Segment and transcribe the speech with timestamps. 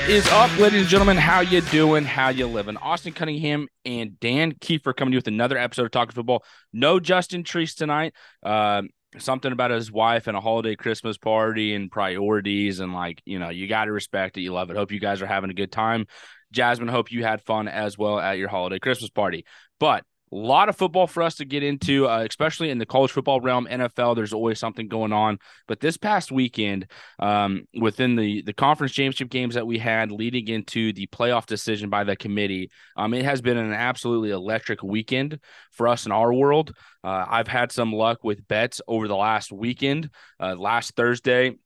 [0.00, 1.18] What is up, ladies and gentlemen?
[1.18, 2.04] How you doing?
[2.04, 2.78] How you living?
[2.78, 6.42] Austin Cunningham and Dan Kiefer coming to you with another episode of Talking Football.
[6.72, 8.14] No Justin Treese tonight.
[8.42, 8.84] Uh,
[9.18, 13.50] something about his wife and a holiday Christmas party and priorities, and like you know,
[13.50, 14.40] you got to respect it.
[14.40, 14.76] You love it.
[14.78, 16.06] Hope you guys are having a good time.
[16.50, 19.44] Jasmine, hope you had fun as well at your holiday Christmas party.
[19.78, 23.10] But a lot of football for us to get into, uh, especially in the college
[23.10, 23.66] football realm.
[23.68, 25.38] NFL, there's always something going on.
[25.66, 26.86] But this past weekend,
[27.18, 31.90] um, within the the conference championship games that we had leading into the playoff decision
[31.90, 35.40] by the committee, um, it has been an absolutely electric weekend
[35.72, 36.72] for us in our world.
[37.02, 40.10] Uh, I've had some luck with bets over the last weekend.
[40.38, 41.56] Uh, last Thursday,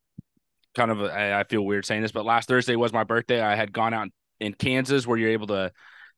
[0.75, 3.41] kind of, I feel weird saying this, but last Thursday was my birthday.
[3.41, 5.71] I had gone out in Kansas where you're able to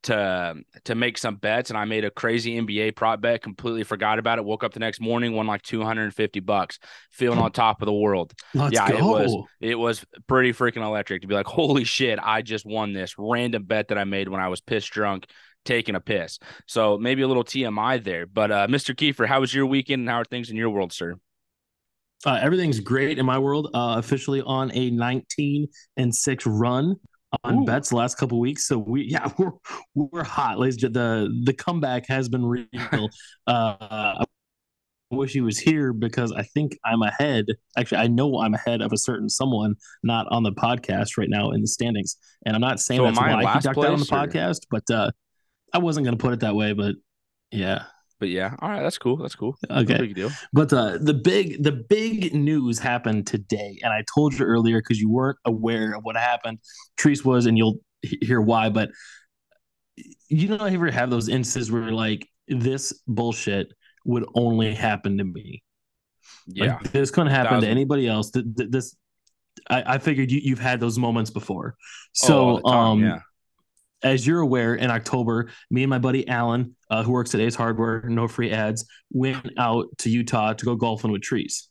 [0.03, 4.19] to to make some bets and I made a crazy NBA prop bet, completely forgot
[4.19, 4.45] about it.
[4.45, 6.79] Woke up the next morning, won like 250 bucks,
[7.11, 8.33] feeling on top of the world.
[8.53, 8.97] Let's yeah, go.
[8.97, 12.93] it was it was pretty freaking electric to be like, holy shit, I just won
[12.93, 15.25] this random bet that I made when I was pissed drunk
[15.65, 16.39] taking a piss.
[16.65, 18.25] So maybe a little TMI there.
[18.25, 18.95] But uh Mr.
[18.95, 21.15] Kiefer, how was your weekend and how are things in your world, sir?
[22.25, 23.69] Uh, everything's great in my world.
[23.73, 25.67] Uh, officially on a 19
[25.97, 26.95] and six run
[27.43, 27.65] on Ooh.
[27.65, 28.67] bets last couple weeks.
[28.67, 29.51] So we, yeah, we're
[29.95, 30.77] we're hot, ladies.
[30.77, 32.67] The the comeback has been real.
[33.47, 34.23] uh,
[35.09, 37.45] I wish he was here because I think I'm ahead.
[37.77, 41.51] Actually, I know I'm ahead of a certain someone not on the podcast right now
[41.51, 42.17] in the standings.
[42.45, 44.27] And I'm not saying So that's I why he last ducked out on the or-
[44.27, 45.11] podcast, but uh,
[45.73, 46.73] I wasn't going to put it that way.
[46.73, 46.95] But
[47.51, 47.83] yeah,
[48.19, 49.17] But yeah, all right, that's cool.
[49.17, 49.55] That's cool.
[49.69, 49.97] No okay.
[49.99, 50.31] big deal.
[50.51, 54.99] But uh, the big the big news happened today, and I told you earlier because
[54.99, 56.59] you weren't aware of what happened.
[56.99, 58.69] Treese was, and you'll hear why.
[58.69, 58.89] But
[60.29, 63.67] you don't ever have those instances where like this bullshit
[64.05, 65.63] would only happen to me.
[66.47, 66.75] Yeah.
[66.77, 67.67] Like, this couldn't happen Thousand.
[67.67, 68.31] to anybody else.
[68.31, 68.95] Th- th- This,
[69.69, 71.75] I, I figured you, you've had those moments before.
[71.77, 71.83] Oh,
[72.13, 73.19] So, the time, um, yeah.
[74.03, 77.55] As you're aware, in October, me and my buddy Alan, uh, who works at Ace
[77.55, 81.67] Hardware, no free ads, went out to Utah to go golfing with Treese.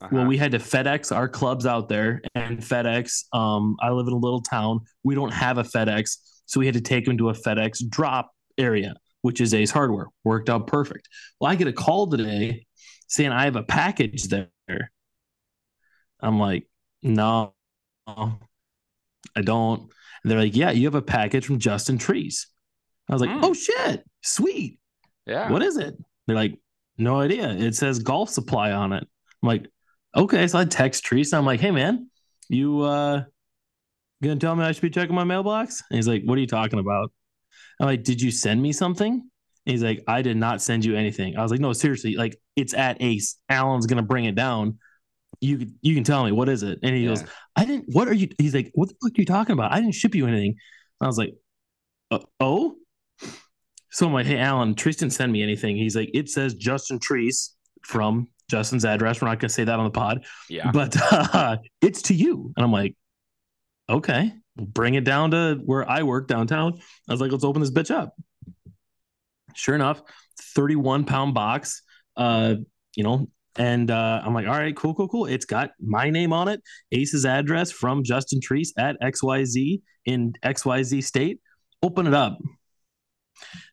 [0.00, 0.28] Well, Uh-huh.
[0.28, 3.24] we had to FedEx our clubs out there, and FedEx.
[3.32, 4.80] Um, I live in a little town.
[5.02, 8.30] We don't have a FedEx, so we had to take them to a FedEx drop
[8.58, 10.08] area, which is Ace Hardware.
[10.24, 11.08] Worked out perfect.
[11.40, 12.66] Well, I get a call today
[13.08, 14.50] saying I have a package there.
[16.20, 16.68] I'm like,
[17.02, 17.54] no,
[18.06, 18.32] I
[19.42, 19.90] don't.
[20.24, 22.46] And they're like, yeah, you have a package from Justin Treese.
[23.08, 23.44] I was like, Hmm.
[23.44, 24.78] oh shit, sweet.
[25.26, 25.50] yeah.
[25.50, 25.94] What is it?
[26.26, 26.58] They're like,
[26.98, 27.50] no idea.
[27.50, 29.06] It says golf supply on it.
[29.42, 29.66] I'm like,
[30.16, 30.46] okay.
[30.46, 31.36] So I text Treese.
[31.36, 32.08] I'm like, hey man,
[32.48, 33.24] you uh
[34.22, 35.82] gonna tell me I should be checking my mailbox?
[35.90, 37.12] And he's like, what are you talking about?
[37.80, 39.12] I'm like, did you send me something?
[39.12, 41.36] And he's like, I did not send you anything.
[41.36, 43.36] I was like, no, seriously, like it's at Ace.
[43.50, 44.78] Alan's gonna bring it down.
[45.40, 46.78] You you can tell me what is it?
[46.82, 47.08] And he Yeah.
[47.10, 47.24] goes,
[47.56, 47.86] I didn't.
[47.94, 48.28] What are you?
[48.38, 49.72] He's like, what the fuck are you talking about?
[49.72, 50.56] I didn't ship you anything.
[51.00, 51.34] I was like,
[52.10, 52.76] uh, oh.
[53.90, 55.76] So I'm like, hey, Alan, Treese didn't send me anything.
[55.76, 57.50] He's like, it says Justin Treese
[57.84, 59.22] from Justin's address.
[59.22, 60.70] We're not going to say that on the pod, yeah.
[60.72, 62.52] but uh, it's to you.
[62.56, 62.96] And I'm like,
[63.88, 66.74] okay, we'll bring it down to where I work downtown.
[67.08, 68.16] I was like, let's open this bitch up.
[69.54, 70.02] Sure enough,
[70.40, 71.82] 31 pound box,
[72.16, 72.56] uh,
[72.96, 75.26] you know, and uh, I'm like, all right, cool, cool, cool.
[75.26, 76.60] It's got my name on it,
[76.92, 81.40] Ace's address from Justin Treese at XYZ in XYZ state.
[81.82, 82.38] Open it up.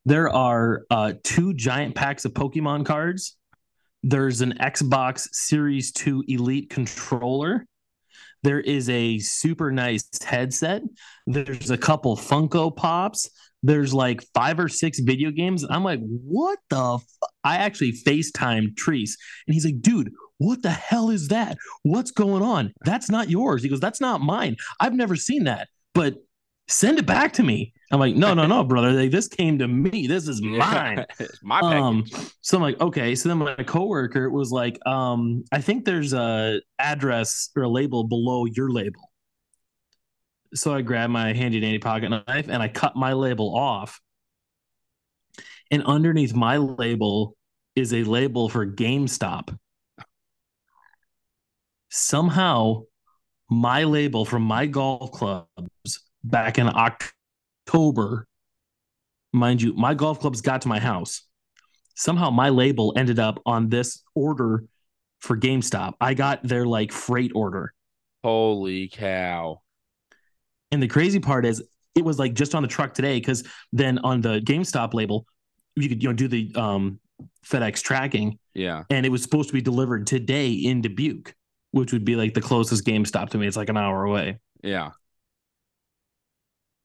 [0.05, 3.37] There are uh, two giant packs of Pokemon cards.
[4.03, 7.65] There's an Xbox Series 2 Elite controller.
[8.43, 10.81] There is a super nice headset.
[11.27, 13.29] There's a couple Funko Pops.
[13.63, 15.65] There's like five or six video games.
[15.69, 16.95] I'm like, what the?
[16.95, 17.05] F-?
[17.43, 19.13] I actually FaceTimed Treese,
[19.47, 21.57] and he's like, dude, what the hell is that?
[21.83, 22.73] What's going on?
[22.83, 23.61] That's not yours.
[23.61, 24.55] He goes, that's not mine.
[24.79, 26.15] I've never seen that, but
[26.67, 27.73] send it back to me.
[27.91, 28.91] I'm like, no, no, no, brother.
[28.91, 30.07] Like, this came to me.
[30.07, 31.05] This is mine.
[31.43, 32.05] My Um,
[32.41, 33.13] so I'm like, okay.
[33.13, 38.05] So then my coworker was like, um, I think there's a address or a label
[38.05, 39.10] below your label.
[40.53, 44.01] So I grabbed my handy dandy pocket knife and I cut my label off.
[45.69, 47.35] And underneath my label
[47.75, 49.57] is a label for GameStop.
[51.89, 52.83] Somehow,
[53.49, 55.47] my label from my golf clubs
[56.23, 58.27] back in October,
[59.31, 61.23] mind you, my golf clubs got to my house
[62.01, 64.65] somehow my label ended up on this order
[65.19, 65.93] for GameStop.
[66.01, 67.73] I got their like freight order.
[68.23, 69.61] Holy cow.
[70.71, 71.63] And the crazy part is
[71.95, 75.25] it was like just on the truck today because then on the GameStop label,
[75.75, 76.99] you could you know do the um
[77.45, 78.83] FedEx tracking Yeah.
[78.89, 81.35] and it was supposed to be delivered today in Dubuque,
[81.71, 83.47] which would be like the closest GameStop to me.
[83.47, 84.39] It's like an hour away.
[84.63, 84.91] Yeah.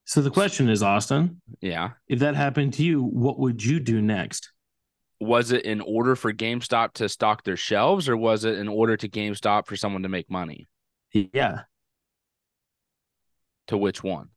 [0.04, 1.90] So the question is, Austin, Yeah.
[2.06, 4.52] if that happened to you, what would you do next?
[5.20, 8.96] Was it in order for GameStop to stock their shelves, or was it in order
[8.98, 10.68] to GameStop for someone to make money?
[11.12, 11.62] Yeah.
[13.68, 14.28] To which one?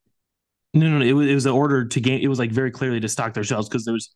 [0.74, 1.06] No, no, no.
[1.06, 2.22] It was it was an order to game.
[2.22, 4.14] It was like very clearly to stock their shelves because there was,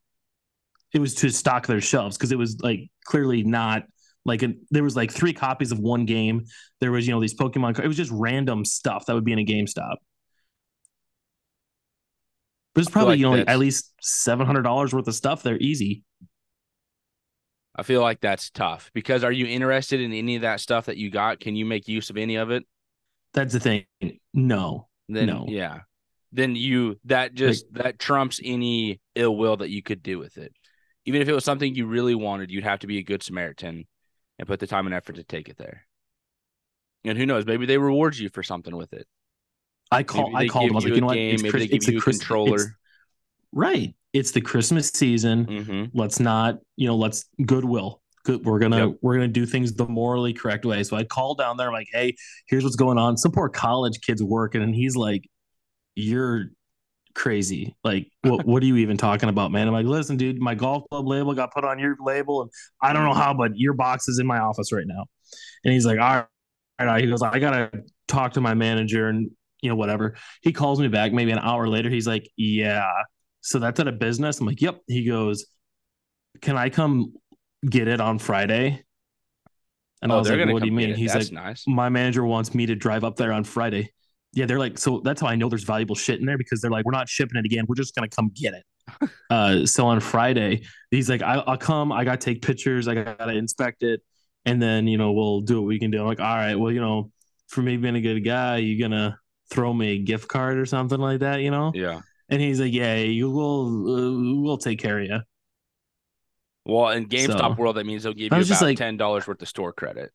[0.94, 3.84] it was to stock their shelves because it was like clearly not
[4.26, 6.46] like an, there was like three copies of one game.
[6.80, 7.80] There was you know these Pokemon.
[7.80, 9.96] It was just random stuff that would be in a GameStop.
[12.76, 15.58] There's probably like you know like at least seven hundred dollars worth of stuff there
[15.58, 16.04] easy.
[17.76, 20.98] I feel like that's tough because are you interested in any of that stuff that
[20.98, 21.40] you got?
[21.40, 22.64] Can you make use of any of it?
[23.34, 23.86] That's the thing.
[24.34, 25.46] No, Then No.
[25.48, 25.80] yeah.
[26.32, 30.54] Then you that just that trumps any ill will that you could do with it.
[31.06, 33.86] Even if it was something you really wanted, you'd have to be a good Samaritan
[34.40, 35.86] and put the time and effort to take it there.
[37.06, 39.06] And who knows, maybe they reward you for something with it.
[39.92, 40.36] I call.
[40.36, 40.76] I called them.
[40.76, 41.14] I was like, you a know what?
[41.16, 42.56] game, It's, maybe Chris- they give it's a Christ- controller.
[42.56, 42.72] it's-
[43.52, 43.94] right.
[44.14, 45.46] It's the Christmas season.
[45.46, 47.64] hmm let's not you know let's goodwill good
[48.28, 48.98] we're gonna Yep.
[49.02, 50.84] we're gonna do things the morally correct way.
[50.84, 52.16] So i call down there I'm like hey
[52.48, 53.18] here's what's going on.
[53.18, 55.30] Some poor college kid's working and he's like
[55.96, 56.46] you're
[57.14, 57.76] crazy.
[57.84, 59.68] Like what what are you even talking about man?
[59.68, 62.94] I'm like listen dude my golf club label got put on your label and i
[62.94, 63.20] don't know mm-hmm.
[63.20, 65.06] how but your box is in my office right now.
[65.64, 66.26] And he's like all right,
[66.80, 67.04] all right.
[67.04, 67.72] he goes i gotta
[68.08, 69.32] talk to my manager and
[69.62, 70.16] you know whatever.
[70.42, 71.90] He calls me back maybe an hour later.
[71.90, 72.92] He's like yeah.
[73.42, 74.40] So that's at a business?
[74.40, 74.82] I'm like yep.
[74.88, 75.46] He goes
[76.42, 77.14] can i come
[77.70, 78.84] get it on friday.
[80.02, 80.94] And i Oh, was like what do you mean?
[80.96, 81.64] he's That's like nice.
[81.68, 83.92] my manager wants me to drive up there on friday.
[84.34, 86.72] Yeah they're like so that's how i know there's valuable shit in there because they're
[86.72, 87.66] like we're not shipping it again.
[87.68, 88.64] We're just gonna come get it.
[89.30, 91.92] Uh so on friday he's like I, i'll come.
[91.92, 92.88] I gotta take pictures.
[92.88, 94.02] I gotta inspect it.
[94.46, 96.02] And then you know we'll do what we can do.
[96.02, 97.12] I'm like all right well you know
[97.48, 99.18] for me being a good guy you're gonna
[99.52, 101.72] throw me a gift card or something like that you know?
[101.76, 102.02] Yeah.
[102.30, 103.68] and he's like, "Yeah, you will.
[103.96, 105.20] Uh, we'll take care of you."
[106.66, 109.42] Well, in GameStop So, world, that means they'll give you about like- ten dollars worth
[109.42, 110.12] of store credit.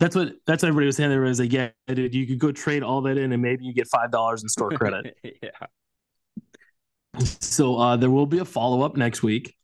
[0.00, 1.10] That's what that's what everybody was saying.
[1.10, 3.72] There was like, "Yeah, dude, you could go trade all that in, and maybe you
[3.72, 5.50] get five dollars in store credit." yeah.
[7.20, 9.54] so uh, there will be a follow up next week.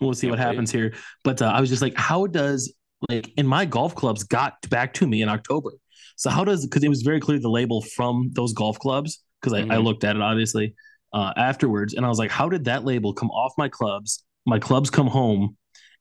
[0.00, 0.94] We'll see Can't what happens here.
[1.24, 2.72] But uh, I was just like, "How does
[3.08, 5.70] like?" And my golf clubs got back to me in October.
[6.16, 9.52] So how does because it was very clear the label from those golf clubs because
[9.52, 9.84] I, I Mhm.
[9.84, 10.74] looked at it obviously
[11.12, 14.24] uh, afterwards, and I was like, "How did that label come off my clubs?
[14.44, 15.56] My clubs come home,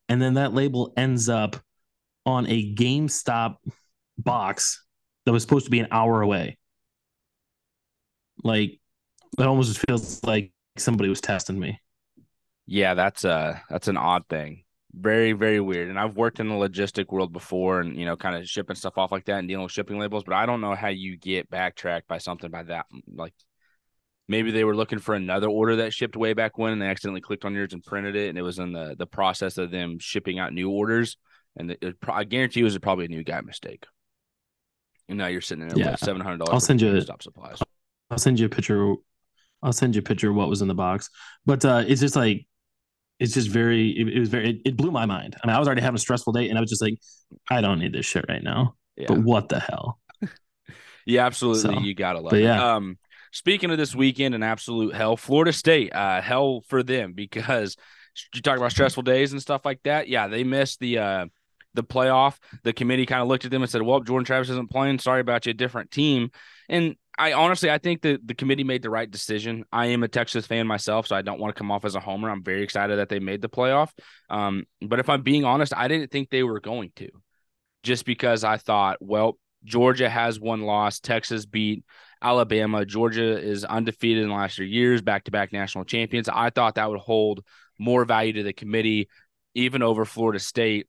[0.10, 1.56] and then that label ends up
[2.26, 3.58] on a GameStop
[4.18, 4.84] box
[5.26, 6.58] that was supposed to be an hour away.
[8.44, 8.80] Like
[9.38, 11.80] it almost feels like somebody was testing me.
[12.66, 14.64] Yeah, that's uh that's an odd thing.
[14.94, 15.90] Very, very weird.
[15.90, 18.98] And I've worked in the logistic world before and you know, kind of shipping stuff
[18.98, 21.50] off like that and dealing with shipping labels, but I don't know how you get
[21.50, 23.34] backtracked by something by that like
[24.28, 27.22] maybe they were looking for another order that shipped way back when and they accidentally
[27.22, 30.00] clicked on yours and printed it and it was in the the process of them
[30.00, 31.18] shipping out new orders
[31.56, 33.86] and it, it, I guarantee you it was probably a new guy mistake.
[35.10, 35.92] And now you're sitting there Yeah.
[35.92, 36.54] with seven hundred dollars.
[36.54, 37.60] I'll send you- stop supplies.
[38.12, 38.94] I'll send you a picture.
[39.64, 41.10] I'll send you a picture of what was in the box.
[41.46, 42.46] But uh, it's just like
[43.20, 43.90] it's just very.
[43.90, 44.50] It, it was very.
[44.50, 45.36] It, it blew my mind.
[45.42, 46.96] I mean, I was already having a stressful day, and I was just like,
[47.50, 48.76] I don't need this shit right now.
[48.96, 49.08] Yeah.
[49.08, 50.00] But what the hell?
[51.06, 51.62] Yeah, absolutely.
[51.62, 52.44] So, you gotta love but it.
[52.44, 52.76] yeah.
[52.76, 52.98] Um,
[53.38, 57.78] speaking of this weekend and absolute hell, Florida State, uh, hell for them because
[58.34, 60.08] you talk about stressful days and stuff like that.
[60.08, 61.26] Yeah, they missed the uh
[61.76, 62.40] the playoff.
[62.64, 64.98] The committee kind of looked at them and said, "Well, Jordan Travis isn't playing.
[64.98, 66.32] Sorry about you, different team."
[66.68, 69.64] And I honestly, I think that the committee made the right decision.
[69.72, 72.00] I am a Texas fan myself, so I don't want to come off as a
[72.00, 72.32] homer.
[72.32, 73.92] I'm very excited that they made the playoff.
[74.32, 77.10] Um, but if I'm being honest, I didn't think they were going to,
[77.84, 79.38] just because I thought, well,
[79.68, 81.00] Georgia has one loss.
[81.00, 81.84] Texas beat
[82.22, 82.86] Alabama.
[82.86, 86.30] Georgia is undefeated in the last three years, back to back national champions.
[86.30, 87.44] I thought that would hold
[87.78, 89.10] more value to the committee,
[89.54, 90.88] even over Florida State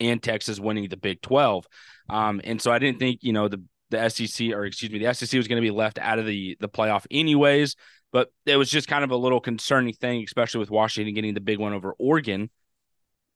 [0.00, 1.66] and Texas winning the Big 12.
[2.08, 5.12] Um, and so I didn't think, you know, the the SEC or excuse me, the
[5.12, 7.76] SEC was going to be left out of the the playoff anyways.
[8.12, 11.40] But it was just kind of a little concerning thing, especially with Washington getting the
[11.40, 12.50] big one over Oregon.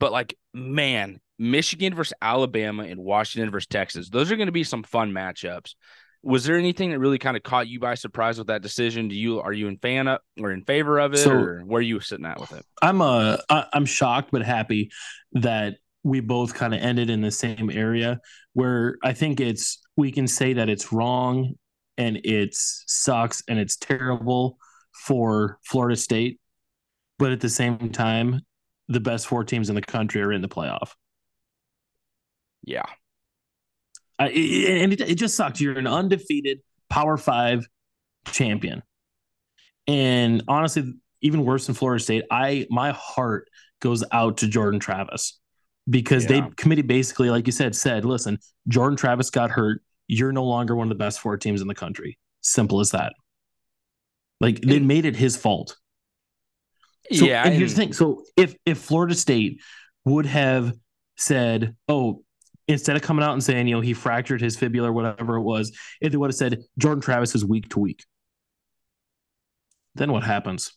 [0.00, 4.64] But like, man, Michigan versus Alabama and Washington versus Texas, those are going to be
[4.64, 5.75] some fun matchups.
[6.23, 9.09] Was there anything that really kind of caught you by surprise with that decision?
[9.09, 11.81] Do you are you in fan up or in favor of it, So- or where
[11.81, 12.64] are you sitting at with it?
[12.81, 14.91] I'm uh I'm shocked but happy
[15.33, 18.21] that we both kind of ended in the same area
[18.55, 21.55] where I think it's we can say that it's wrong
[21.99, 24.57] and it sucks and it's terrible
[25.07, 26.41] for Florida State,
[27.19, 28.41] but at the same time,
[28.88, 30.91] the best four teams in the country are in the playoff.
[32.64, 32.85] Yeah,
[34.18, 35.61] it- and it, it just sucks.
[35.61, 37.66] You're an undefeated Power Five
[38.33, 38.83] champion,
[39.87, 43.49] And honestly, even worse than Florida State, I my heart
[43.80, 45.38] goes out to Jordan Travis
[45.88, 46.42] because yeah.
[46.42, 49.83] they committee basically, like you said, said, listen, Jordan Travis got hurt.
[50.06, 52.18] You're no longer one of the best four teams in the country.
[52.40, 53.12] Simple as that.
[54.40, 55.76] Like they made it his fault.
[57.12, 57.44] So, yeah.
[57.44, 57.92] And here's the thing.
[57.92, 59.61] So if if Florida State
[60.04, 60.75] would have
[61.16, 62.24] said, "Oh,
[62.68, 65.42] instead of coming out and saying, you know, he fractured his fibula or whatever it
[65.42, 68.04] was, if they would have said Jordan Travis is week to week,
[69.94, 70.73] then what happens?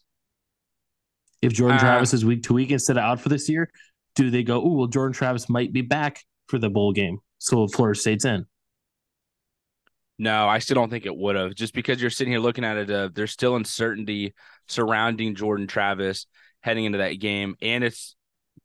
[1.41, 3.70] If Jordan uh, Travis is week to week instead of out for this year,
[4.15, 7.20] do they go, oh, well, Jordan Travis might be back for the bowl game.
[7.38, 8.46] So Florida State's in.
[10.20, 11.53] No, I still don't think it would have.
[11.53, 14.34] Just because you're sitting here looking at it, uh, there's still uncertainty
[14.67, 16.25] surrounding Jordan Travis
[16.62, 18.15] heading into that game, and it's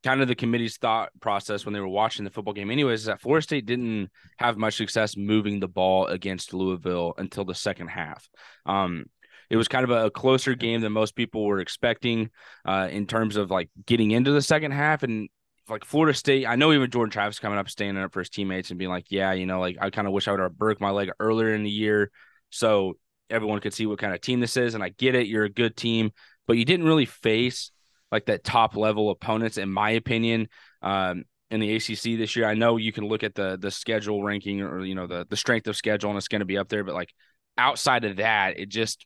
[0.03, 2.69] kind of the committee's thought process when they were watching the football game.
[2.69, 7.45] Anyways, is that Florida State didn't have much success moving the ball against Louisville until
[7.45, 8.27] the second half.
[8.65, 9.05] Um,
[9.49, 12.31] it was kind of a closer game than most people were expecting
[12.65, 15.29] uh, in terms of like getting into the second half and
[15.69, 18.69] like Florida State, I know even Jordan Travis coming up, standing up for his teammates
[18.69, 20.81] and being like, yeah, you know, like I kind of wish I would have broke
[20.81, 22.11] my leg earlier in the year
[22.49, 22.97] so
[23.29, 24.75] everyone could see what kind of team this is.
[24.75, 26.11] And I get it, you're a good team,
[26.47, 27.71] but you didn't really face
[28.13, 30.47] like that top level opponents, in my opinion.
[30.81, 34.23] Um, in the ACC this year, I know you can look at the the schedule
[34.23, 36.69] ranking or you know the the strength of schedule and it's going to be up
[36.69, 37.13] there, but like
[37.57, 39.05] outside of that, it just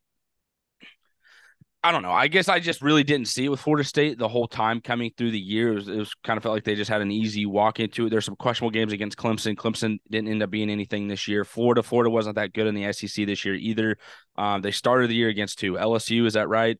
[1.84, 2.12] I don't know.
[2.12, 5.12] I guess I just really didn't see it with Florida State the whole time coming
[5.16, 5.72] through the year.
[5.72, 8.08] It, was, it was, kind of felt like they just had an easy walk into
[8.08, 8.10] it.
[8.10, 9.56] There's some questionable games against Clemson.
[9.56, 11.46] Clemson didn't end up being anything this year.
[11.46, 13.98] Florida, Florida wasn't that good in the SEC this year either.
[14.38, 16.26] Um, they started the year against two LSU.
[16.26, 16.78] Is that right?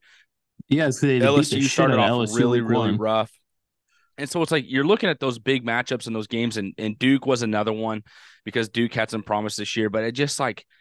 [0.68, 3.30] Yeah, they LSU started off LSU really, really rough.
[4.16, 6.98] And so it's like you're looking at those big matchups in those games, and, and
[6.98, 8.02] Duke was another one
[8.44, 10.64] because Duke had some promise this year, but it just like–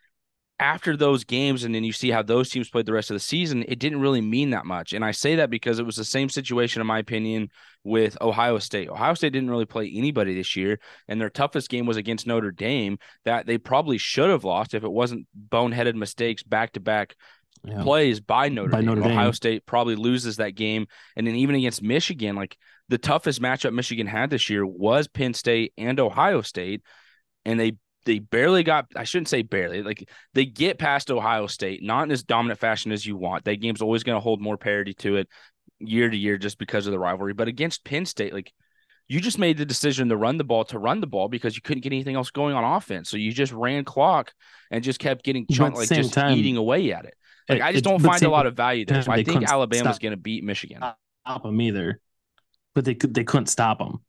[0.59, 3.19] after those games and then you see how those teams played the rest of the
[3.19, 4.93] season, it didn't really mean that much.
[4.93, 7.49] And I say that because it was the same situation, in my opinion,
[7.83, 8.89] with Ohio State.
[8.89, 12.51] Ohio State didn't really play anybody this year, and their toughest game was against Notre
[12.51, 17.15] Dame that they probably should have lost if it wasn't boneheaded mistakes back to back
[17.81, 18.85] plays by Notre, by Dame.
[18.87, 19.11] Notre Dame.
[19.11, 20.87] Ohio State probably loses that game.
[21.15, 22.57] And then even against Michigan, like
[22.89, 26.81] the toughest matchup Michigan had this year was Penn State and Ohio State.
[27.45, 27.73] And they
[28.05, 32.11] they barely got I shouldn't say barely like they get past Ohio State not in
[32.11, 33.45] as dominant fashion as you want.
[33.45, 35.27] That game's always going to hold more parity to it
[35.79, 37.33] year to year just because of the rivalry.
[37.33, 38.53] But against Penn State, like
[39.07, 41.61] you just made the decision to run the ball to run the ball because you
[41.61, 43.09] couldn't get anything else going on offense.
[43.09, 44.33] So you just ran clock
[44.69, 47.15] and just kept getting chunked, like just time, eating away at it.
[47.49, 49.01] Like I just don't find a lot of value there.
[49.01, 50.83] So I think Alabama's going to beat Michigan.
[51.25, 51.99] Stop them either,
[52.75, 53.99] but they could they couldn't stop them.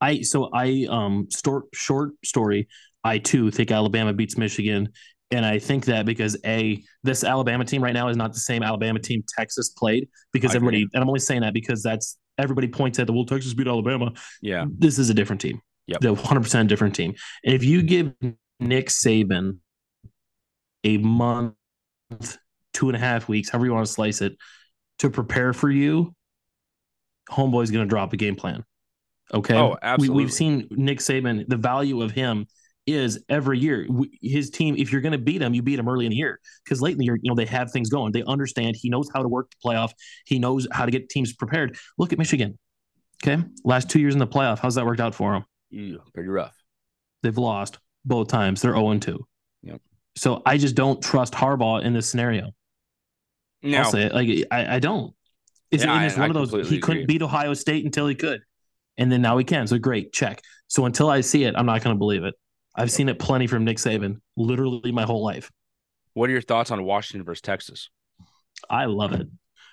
[0.00, 2.68] I so I um short short story.
[3.04, 4.90] I too think Alabama beats Michigan.
[5.30, 8.62] And I think that because A, this Alabama team right now is not the same
[8.62, 10.90] Alabama team Texas played because I everybody, agree.
[10.94, 14.12] and I'm only saying that because that's everybody points at the, well, Texas beat Alabama.
[14.40, 14.64] Yeah.
[14.70, 15.60] This is a different team.
[15.86, 15.98] Yeah.
[16.00, 17.14] The 100% different team.
[17.44, 18.14] And if you give
[18.58, 19.58] Nick Saban
[20.84, 21.54] a month,
[22.72, 24.36] two and a half weeks, however you want to slice it,
[25.00, 26.14] to prepare for you,
[27.30, 28.64] Homeboy's going to drop a game plan.
[29.32, 29.56] Okay.
[29.56, 30.16] Oh, absolutely.
[30.16, 32.46] We, have seen Nick Saban, the value of him
[32.88, 33.86] is every year
[34.22, 36.40] his team if you're going to beat him you beat him early in the year
[36.64, 39.10] because late in the year you know they have things going they understand he knows
[39.12, 39.92] how to work the playoff
[40.24, 42.58] he knows how to get teams prepared look at michigan
[43.22, 46.30] okay last two years in the playoff how's that worked out for them yeah, pretty
[46.30, 46.56] rough
[47.22, 49.26] they've lost both times they're 0 2
[49.64, 49.82] yep.
[50.18, 52.50] So i just don't trust harbaugh in this scenario
[53.62, 53.78] no.
[53.78, 54.14] I'll say it.
[54.14, 55.14] like I, I don't
[55.70, 58.14] it's, yeah, it's I, one I of those he couldn't beat ohio state until he
[58.14, 58.40] could
[58.96, 61.82] and then now he can so great check so until i see it i'm not
[61.82, 62.34] going to believe it
[62.78, 65.50] I've seen it plenty from Nick Saban, literally my whole life.
[66.14, 67.90] What are your thoughts on Washington versus Texas?
[68.70, 69.26] I love it.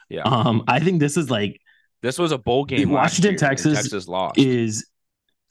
[0.10, 0.24] Yeah.
[0.24, 1.62] Um, I think this is like
[2.02, 2.90] this was a bowl game.
[2.90, 4.40] Washington, Texas, Texas lost.
[4.40, 4.88] is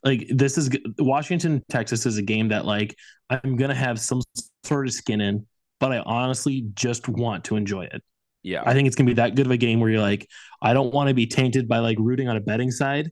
[0.05, 2.97] like this is Washington, Texas is a game that like
[3.31, 4.23] I'm gonna have some
[4.65, 5.47] sort of skin in,
[5.81, 8.03] but I honestly just want to enjoy it.
[8.43, 8.63] Yeah.
[8.67, 10.29] I think it's gonna be that good of a game where you're like,
[10.61, 13.11] I don't want to be tainted by like rooting on a betting side.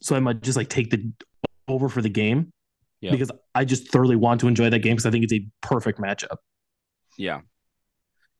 [0.00, 1.12] So I might just like take the
[1.68, 2.52] over for the game
[3.00, 3.10] yeah.
[3.10, 5.98] because I just thoroughly want to enjoy that game because I think it's a perfect
[5.98, 6.36] matchup.
[7.18, 7.40] Yeah.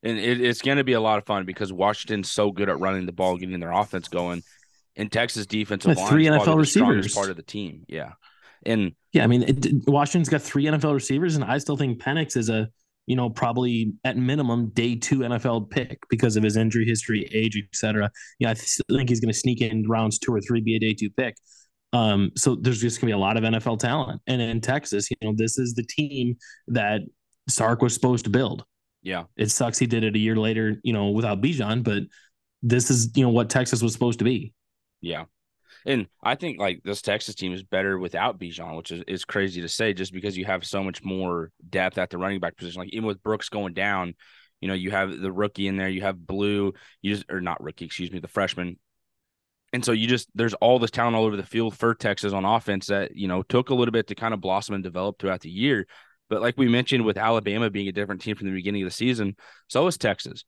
[0.01, 2.79] And it, it's going to be a lot of fun because Washington's so good at
[2.79, 4.41] running the ball, getting their offense going.
[4.95, 7.85] And Texas defensive line three NFL receivers part of the team.
[7.87, 8.13] Yeah.
[8.65, 12.37] And yeah, I mean, it, Washington's got three NFL receivers, and I still think Penix
[12.37, 12.69] is a,
[13.05, 17.57] you know, probably at minimum day two NFL pick because of his injury history, age,
[17.57, 18.09] etc.
[18.39, 20.93] Yeah, I think he's going to sneak in rounds two or three, be a day
[20.93, 21.35] two pick.
[21.91, 24.21] Um, so there's just gonna be a lot of NFL talent.
[24.25, 27.01] And in Texas, you know, this is the team that
[27.47, 28.65] Sark was supposed to build.
[29.03, 29.25] Yeah.
[29.37, 32.03] It sucks he did it a year later, you know, without Bijan, but
[32.63, 34.53] this is, you know, what Texas was supposed to be.
[35.03, 35.25] Yeah.
[35.85, 39.61] And I think like this Texas team is better without Bijan, which is, is crazy
[39.61, 42.79] to say just because you have so much more depth at the running back position.
[42.79, 44.15] Like even with Brooks going down,
[44.61, 47.61] you know, you have the rookie in there, you have Blue, you just or not
[47.61, 48.79] rookie, excuse me, the freshman.
[49.73, 52.45] And so you just there's all this talent all over the field for Texas on
[52.45, 55.41] offense that, you know, took a little bit to kind of blossom and develop throughout
[55.41, 55.85] the year.
[56.29, 58.95] But like we mentioned with Alabama being a different team from the beginning of the
[58.95, 59.35] season,
[59.67, 60.45] so is Texas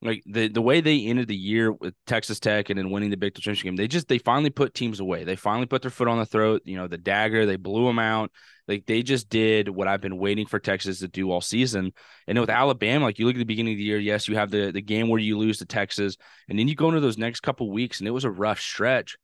[0.00, 3.16] like the the way they ended the year with Texas Tech and then winning the
[3.16, 5.24] Big 12 championship game, they just they finally put teams away.
[5.24, 6.62] They finally put their foot on the throat.
[6.64, 7.46] You know, the dagger.
[7.46, 8.30] They blew them out.
[8.68, 11.92] Like they just did what I've been waiting for Texas to do all season.
[12.28, 14.50] And with Alabama, like you look at the beginning of the year, yes, you have
[14.52, 16.16] the the game where you lose to Texas,
[16.48, 19.16] and then you go into those next couple weeks, and it was a rough stretch.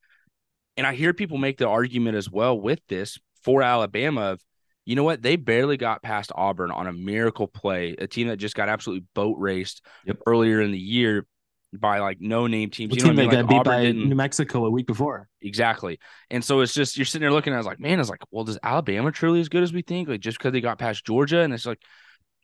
[0.77, 4.41] And I hear people make the argument as well with this for Alabama of
[4.85, 5.23] you know what?
[5.23, 9.07] They barely got past Auburn on a miracle play, a team that just got absolutely
[9.15, 10.19] boat raced yep.
[10.27, 11.27] earlier in the year
[11.73, 12.91] by like no name teams.
[12.91, 13.47] The you team know that I mean?
[13.47, 14.09] got like beat by didn't...
[14.09, 15.29] New Mexico a week before.
[15.43, 15.99] Exactly.
[16.31, 18.11] And so it's just you're sitting there looking at it, I was like, man, it's
[18.11, 20.09] like, well, does Alabama truly as good as we think?
[20.09, 21.41] Like just because they got past Georgia?
[21.41, 21.81] And it's like,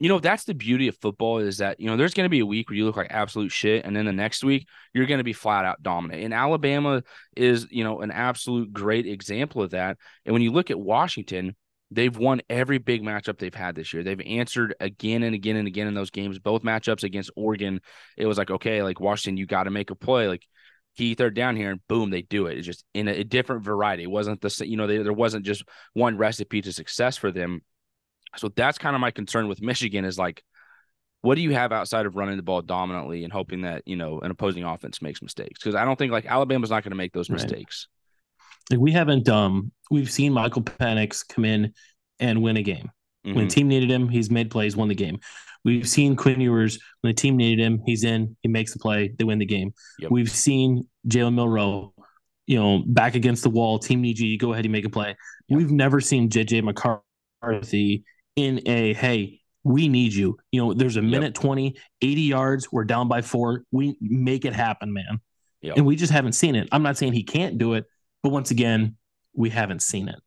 [0.00, 2.40] you know, that's the beauty of football is that, you know, there's going to be
[2.40, 3.84] a week where you look like absolute shit.
[3.84, 6.24] And then the next week, you're going to be flat out dominant.
[6.24, 7.02] And Alabama
[7.36, 9.98] is, you know, an absolute great example of that.
[10.24, 11.54] And when you look at Washington,
[11.90, 14.04] They've won every big matchup they've had this year.
[14.04, 16.38] They've answered again and again and again in those games.
[16.38, 17.80] Both matchups against Oregon,
[18.16, 20.28] it was like, okay, like Washington, you got to make a play.
[20.28, 20.46] Like
[20.96, 22.58] key third down here, and boom, they do it.
[22.58, 24.04] It's just in a, a different variety.
[24.04, 27.62] It wasn't the you know they, there wasn't just one recipe to success for them.
[28.36, 30.44] So that's kind of my concern with Michigan is like,
[31.22, 34.20] what do you have outside of running the ball dominantly and hoping that you know
[34.20, 35.60] an opposing offense makes mistakes?
[35.60, 37.40] Because I don't think like Alabama's not going to make those right.
[38.70, 41.72] Like we haven't um we've seen Michael Penix come in
[42.18, 42.90] and win a game.
[43.26, 43.36] Mm-hmm.
[43.36, 45.18] When the team needed him, he's made plays, won the game.
[45.64, 49.12] We've seen Quinn Ewers when the team needed him, he's in, he makes the play,
[49.18, 49.74] they win the game.
[49.98, 50.10] Yep.
[50.10, 51.92] We've seen Jalen Milroe,
[52.46, 55.16] you know, back against the wall, team needs you, go ahead and make a play.
[55.48, 55.58] Yep.
[55.58, 58.04] We've never seen JJ McCarthy
[58.36, 60.38] in a hey, we need you.
[60.50, 61.42] You know, there's a minute yep.
[61.42, 63.64] 20, 80 yards, we're down by four.
[63.70, 65.20] We make it happen, man.
[65.76, 66.68] And we just haven't seen it.
[66.72, 67.84] I'm not saying he can't do it,
[68.22, 68.96] but once again,
[69.34, 70.20] we haven't seen it.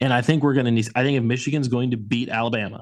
[0.00, 2.80] And I think we're going to need, I think if Michigan's going to beat Alabama,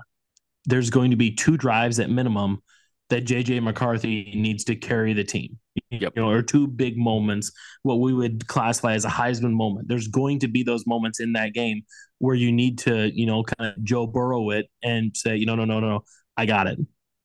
[0.67, 2.63] there's going to be two drives at minimum
[3.11, 5.59] that JJ McCarthy needs to carry the team.
[5.91, 6.13] Yep.
[6.17, 7.51] You know, or two big moments,
[7.83, 9.89] what we would classify as a Heisman moment.
[9.89, 11.83] There's going to be those moments in that game
[12.19, 15.55] where you need to, you know, kind of Joe Burrow it and say, you know,
[15.55, 16.05] no, no, no, no,
[16.37, 16.79] I got it.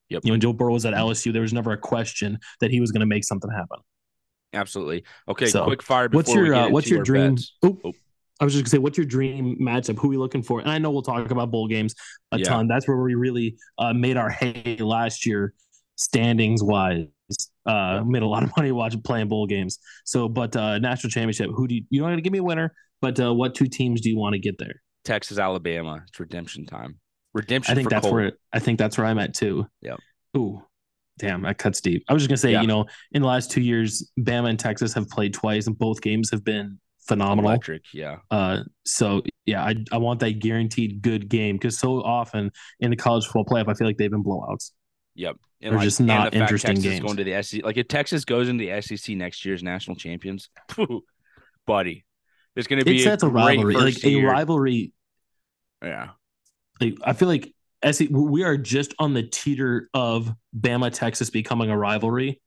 [0.10, 0.22] Yep.
[0.24, 1.34] You know, Joe Burrow was at LSU.
[1.34, 3.80] There was never a question that he was going to make something happen.
[4.54, 5.04] Absolutely.
[5.28, 6.08] Okay, so, quick fire.
[6.12, 7.38] what's your uh, what's your dream?
[7.64, 7.94] Oh, oh,
[8.40, 9.98] I was just gonna say, what's your dream matchup?
[10.00, 10.60] Who are we looking for?
[10.60, 11.96] And I know we'll talk about bowl games
[12.32, 12.46] a yeah.
[12.46, 12.68] ton.
[12.68, 15.54] That's where we really uh, made our hay last year,
[15.96, 17.08] standings wise.
[17.66, 18.04] Uh, yeah.
[18.06, 19.80] made a lot of money watching playing bowl games.
[20.06, 21.84] So, but uh, national championship, who do you?
[21.90, 24.18] You don't have to give me a winner, but uh, what two teams do you
[24.18, 24.82] want to get there?
[25.04, 26.04] Texas, Alabama.
[26.08, 27.00] It's redemption time.
[27.34, 27.72] Redemption.
[27.72, 28.14] I think that's Cole.
[28.14, 29.68] where I think that's where I'm at too.
[29.82, 30.00] Yep.
[30.38, 30.64] Ooh,
[31.18, 32.04] damn, that cuts deep.
[32.08, 32.62] I was just gonna say, yeah.
[32.62, 36.02] you know, in the last two years, Bama and Texas have played twice, and both
[36.02, 37.52] games have been phenomenal.
[37.52, 38.18] Electric, yeah.
[38.32, 42.98] Uh, so yeah, I I want that guaranteed good game because so often in the
[42.98, 44.72] college football playoff, I feel like they've been blowouts.
[45.16, 47.02] Yep, and They're like, just not interesting Texas games.
[47.02, 50.50] Going to the SEC, like if Texas goes into the SEC next year's national champions,
[51.68, 52.06] buddy,
[52.56, 54.28] it's going to be it's a, a rivalry, like year.
[54.28, 54.92] a rivalry.
[55.84, 56.10] Yeah,
[56.82, 57.54] like I feel like
[57.92, 62.40] SEC, we are just on the teeter of Bama Texas becoming a rivalry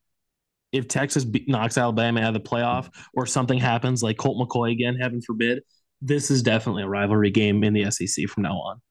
[0.73, 4.73] if Texas be- knocks Alabama out of the playoff or something happens like Colt McCoy
[4.73, 5.63] again, heaven forbid,
[6.01, 8.83] this is definitely a rivalry game in the SEC from now on.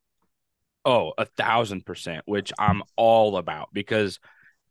[0.83, 4.19] Oh, a thousand percent, which I'm all about because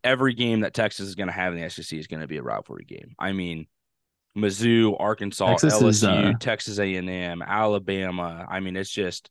[0.02, 2.36] every game that Texas is going to have in the SEC is going to be
[2.36, 3.14] a rivalry game.
[3.18, 3.66] I mean,
[4.36, 8.46] Mizzou, Arkansas, Texas LSU, is, uh, Texas A&M, Alabama.
[8.48, 9.30] I mean, it's just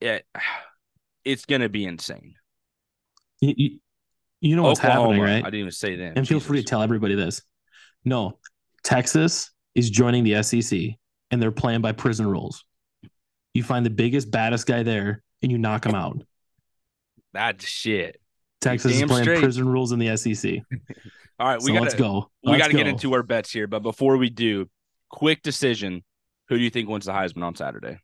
[0.00, 0.26] it.
[1.24, 2.34] It's going to be insane.
[3.40, 3.78] You, you,
[4.40, 5.44] you know what's Oklahoma, happening, right?
[5.44, 6.16] I didn't even say that.
[6.16, 7.42] And feel free to tell everybody this.
[8.04, 8.38] No,
[8.82, 10.80] Texas is joining the SEC
[11.30, 12.64] and they're playing by prison rules.
[13.54, 16.22] You find the biggest, baddest guy there and you knock him out.
[17.32, 18.20] That's shit.
[18.60, 19.40] Texas is playing straight.
[19.40, 20.52] prison rules in the SEC.
[21.38, 22.30] All right, we so gotta, let's go.
[22.44, 24.68] we got to get into our bets here, but before we do,
[25.08, 26.04] quick decision:
[26.48, 27.98] Who do you think wins the Heisman on Saturday?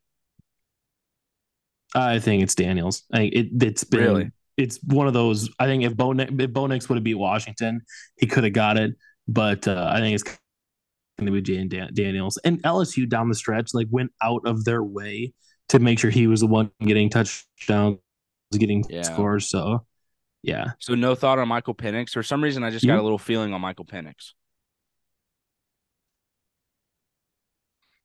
[1.96, 3.04] I think it's Daniels.
[3.12, 5.50] I think it, it's been really it's one of those.
[5.58, 7.82] I think if Bo if Bo Nix would have beat Washington,
[8.16, 8.94] he could have got it.
[9.28, 13.34] But uh, I think it's going to be Jay Dan- Daniels and LSU down the
[13.34, 13.74] stretch.
[13.74, 15.32] Like went out of their way
[15.70, 17.98] to make sure he was the one getting touchdowns,
[18.52, 19.02] getting yeah.
[19.02, 19.48] scores.
[19.48, 19.84] So
[20.42, 20.72] Yeah.
[20.78, 22.10] So no thought on Michael Penix.
[22.10, 24.32] For some reason, I just got a little feeling on Michael Penix.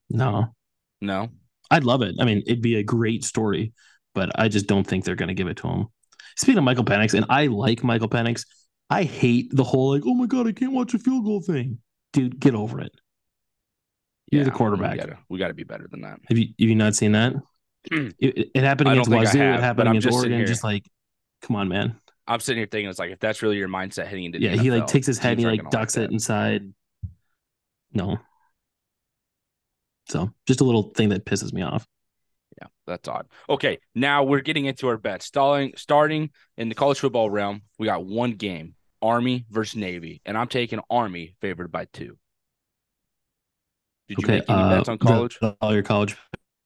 [0.10, 0.54] No.
[1.00, 1.30] No.
[1.72, 2.16] I'd love it.
[2.20, 3.74] I mean, it'd be a great story,
[4.14, 5.88] but I just don't think they're going to give it to him.
[6.38, 8.46] Speaking of Michael Penix, and I like Michael Penix,
[8.90, 11.80] I hate the whole like, oh my god, I can't watch a field goal thing.
[12.14, 12.92] Dude, get over it.
[14.32, 15.00] You're the quarterback.
[15.30, 16.20] We gotta, be better than that.
[16.30, 17.34] Have you have you not seen that?
[17.92, 18.10] Hmm.
[18.20, 19.40] it, it- it happened against Wazoo.
[19.40, 20.46] have, it happened against just Oregon.
[20.46, 20.86] Just like,
[21.42, 21.96] come on, man.
[22.28, 24.56] I'm sitting here thinking it's like if that's really your mindset heading into the Yeah,
[24.62, 26.74] he like takes his head and he like ducks like it inside.
[27.94, 28.20] No.
[30.12, 31.88] So just a little thing that pisses me off.
[32.62, 33.28] Yeah, that's odd.
[33.50, 35.26] Okay, now we're getting into our bets.
[35.26, 40.38] Starting starting in the college football realm, we got one game: Army versus Navy, and
[40.38, 42.18] I'm taking Army favored by two.
[44.10, 45.38] Did you make any uh, bets on college?
[45.40, 46.18] the- all your college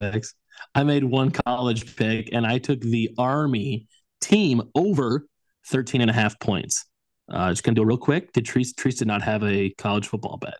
[0.02, 0.34] picks.
[0.74, 3.88] I made one college pick and I took the Army
[4.22, 5.28] team over
[5.68, 6.86] 13 and a half points.
[7.30, 8.32] Uh, just gonna do it real quick.
[8.32, 10.56] Did Treese, Treese did not have a college football bet.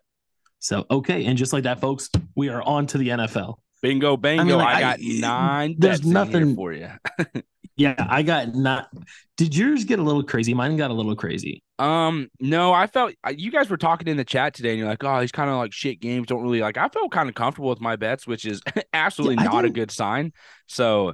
[0.58, 3.56] So okay, and just like that, folks, we are on to the NFL.
[3.82, 4.42] Bingo, bango!
[4.42, 6.90] I, mean, like, I- got nine there's bets in here nothing- for you.
[7.78, 8.88] Yeah, I got not.
[9.36, 10.54] Did yours get a little crazy?
[10.54, 11.62] Mine got a little crazy.
[11.78, 14.88] Um, no, I felt uh, you guys were talking in the chat today, and you're
[14.88, 17.34] like, "Oh, these kind of like shit games don't really like." I felt kind of
[17.34, 18.62] comfortable with my bets, which is
[18.94, 20.32] absolutely Yeah, not a good sign.
[20.66, 21.12] So,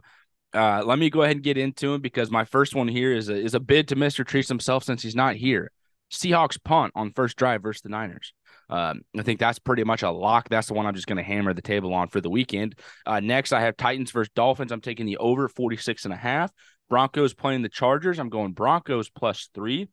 [0.54, 3.28] uh, let me go ahead and get into them because my first one here is
[3.28, 5.72] a is a bid to Mister Treese himself since he's not here.
[6.12, 8.32] Seahawks punt on first drive versus the Niners.
[8.70, 10.48] Um, I think that's pretty much a lock.
[10.48, 12.78] That's the one I'm just going to hammer the table on for the weekend.
[13.06, 14.72] Uh, next, I have Titans versus Dolphins.
[14.72, 16.50] I'm taking the over 46 and a half.
[16.88, 18.18] Broncos playing the Chargers.
[18.18, 19.88] I'm going Broncos plus three.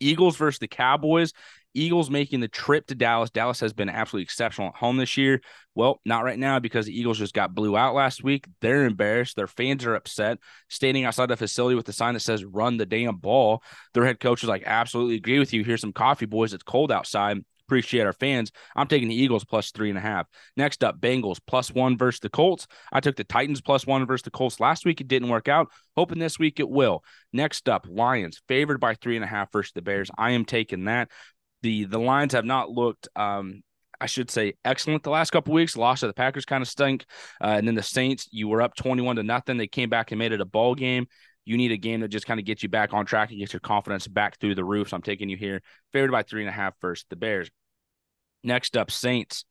[0.00, 1.32] Eagles versus the Cowboys.
[1.72, 3.30] Eagles making the trip to Dallas.
[3.30, 5.40] Dallas has been absolutely exceptional at home this year.
[5.74, 8.46] Well, not right now because the Eagles just got blew out last week.
[8.60, 9.36] They're embarrassed.
[9.36, 10.38] Their fans are upset.
[10.68, 13.62] Standing outside the facility with a sign that says "Run the damn ball."
[13.94, 15.62] Their head coach is like, "Absolutely agree with you.
[15.62, 16.54] Here's some coffee, boys.
[16.54, 18.50] It's cold outside." Appreciate our fans.
[18.74, 20.26] I'm taking the Eagles plus three and a half.
[20.56, 22.66] Next up, Bengals plus one versus the Colts.
[22.92, 25.00] I took the Titans plus one versus the Colts last week.
[25.00, 25.68] It didn't work out.
[25.96, 27.04] Hoping this week it will.
[27.32, 30.10] Next up, Lions favored by three and a half versus the Bears.
[30.18, 31.12] I am taking that.
[31.62, 33.62] The the Lions have not looked um
[34.00, 35.76] I should say excellent the last couple weeks.
[35.76, 37.04] Loss to the Packers kind of stink.
[37.40, 39.58] Uh, and then the Saints, you were up 21 to nothing.
[39.58, 41.06] They came back and made it a ball game.
[41.50, 43.52] You need a game that just kind of gets you back on track and gets
[43.52, 44.90] your confidence back through the roof.
[44.90, 45.62] So I'm taking you here.
[45.92, 47.50] Favored by three and a half versus the Bears.
[48.44, 49.44] Next up, Saints.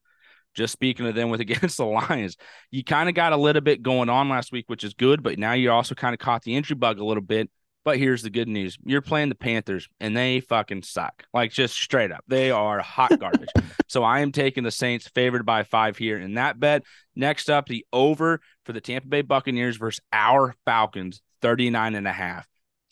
[0.56, 2.38] Just speaking of them with against the Lions,
[2.72, 5.38] you kind of got a little bit going on last week, which is good, but
[5.38, 7.50] now you also kind of caught the injury bug a little bit.
[7.84, 8.78] But here's the good news.
[8.86, 11.26] You're playing the Panthers and they fucking suck.
[11.34, 12.24] Like just straight up.
[12.30, 13.50] They are hot garbage.
[13.88, 16.84] so I am taking the Saints favored by five here in that bet.
[17.14, 22.12] Next up, the over for the Tampa Bay Buccaneers versus our Falcons, 39 and a
[22.12, 22.48] half.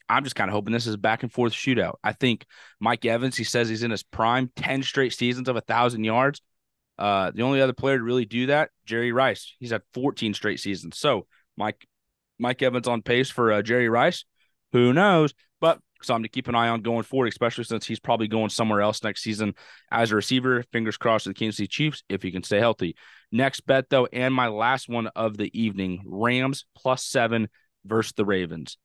[0.09, 1.95] I'm just kind of hoping this is a back and forth shootout.
[2.03, 2.45] I think
[2.79, 6.41] Mike Evans, he says he's in his prime, 10 straight seasons of a thousand yards.
[6.97, 9.53] Uh, the only other player to really do that, Jerry Rice.
[9.59, 10.97] He's had 14 straight seasons.
[10.97, 11.85] So Mike
[12.39, 14.25] Mike Evans on pace for uh, Jerry Rice.
[14.71, 15.33] Who knows?
[15.59, 18.81] But something to keep an eye on going forward, especially since he's probably going somewhere
[18.81, 19.55] else next season
[19.91, 20.63] as a receiver.
[20.71, 22.95] Fingers crossed to the Kansas City Chiefs if he can stay healthy.
[23.31, 27.49] Next bet, though, and my last one of the evening Rams plus seven
[27.87, 28.77] versus the Ravens.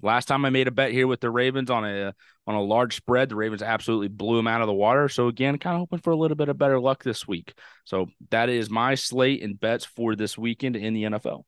[0.00, 2.14] Last time I made a bet here with the Ravens on a
[2.46, 5.08] on a large spread, the Ravens absolutely blew them out of the water.
[5.08, 7.52] So again, kind of hoping for a little bit of better luck this week.
[7.84, 11.42] So that is my slate and bets for this weekend in the NFL.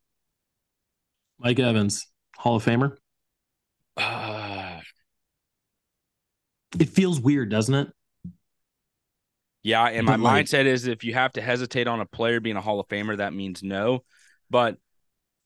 [1.39, 2.97] Mike Evans, Hall of Famer.
[3.97, 4.79] Uh,
[6.79, 7.87] It feels weird, doesn't it?
[9.63, 12.55] yeah, and my like- mindset is if you have to hesitate on a player being
[12.55, 14.03] a Hall of Famer, that means no.
[14.49, 14.77] But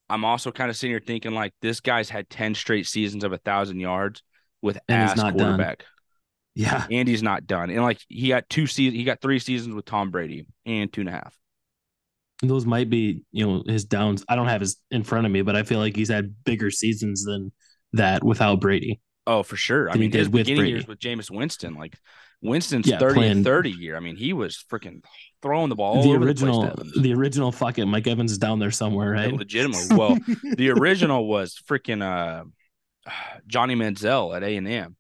[0.10, 3.34] I'm also kind of sitting here thinking like this guy's had 10 straight seasons of
[3.34, 4.22] a thousand yards
[4.62, 5.58] with And ass not done.
[5.58, 5.86] quarterback.
[6.54, 6.86] Yeah.
[6.90, 7.70] And he's not done.
[7.70, 11.02] And like he got two seasons, he got three seasons with Tom Brady and two
[11.02, 11.38] and a half.
[12.42, 14.24] Those might be, you know, his downs.
[14.28, 16.70] I don't have his in front of me, but I feel like he's had bigger
[16.70, 17.52] seasons than
[17.94, 19.00] that without Brady.
[19.26, 19.90] Oh, for sure.
[19.90, 20.72] I mean, his with beginning Brady.
[20.72, 21.98] years with Jameis Winston, like
[22.42, 23.96] Winston's Yeah, 30 playing- and 30 year.
[23.96, 25.04] I mean, he was freaking
[25.42, 26.92] throwing the ball the over original, the place.
[27.00, 29.34] the original fucking Mike Evans is down there somewhere, right?
[29.34, 29.96] legitimately.
[29.96, 30.18] Well,
[30.58, 32.44] the original was freaking uh
[33.48, 34.96] Johnny Manziel at A and M.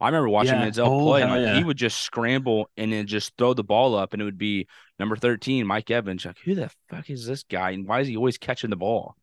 [0.00, 0.68] I remember watching Yeah.
[0.68, 1.22] Manziel Oh, play.
[1.22, 1.56] And like yeah.
[1.58, 4.66] he would just scramble and then just throw the ball up, and it would be
[4.98, 6.24] number thirteen, Mike Evans.
[6.24, 9.14] Like, who the fuck is this guy, and why is he always catching the ball?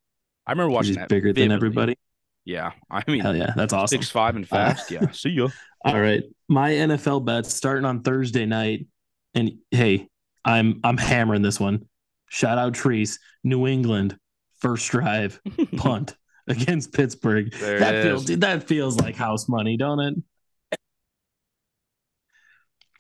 [0.48, 1.10] I remember watching he's that.
[1.10, 1.44] bigger vividly.
[1.48, 1.98] than everybody.
[2.46, 3.98] Yeah, I mean, Hell yeah, that's awesome.
[3.98, 4.92] six five and fast.
[4.92, 5.50] yeah, see you.
[5.86, 8.88] All right, my NFL bets starting on Thursday night,
[9.34, 10.08] and hey,
[10.44, 11.86] I'm I'm hammering this one.
[12.30, 14.18] Shout out Treese, New England,
[14.60, 15.40] first drive
[15.78, 16.16] punt
[16.48, 17.52] against Pittsburgh.
[17.54, 20.16] There that feels dude, that feels like house money, don't it?